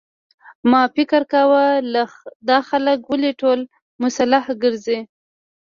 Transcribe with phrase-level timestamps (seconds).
[0.71, 1.65] ما فکر کاوه
[2.49, 3.59] دا خلک ولې ټول
[4.03, 4.99] مسلح ګرځي.